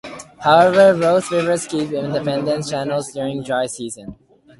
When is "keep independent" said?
1.67-2.67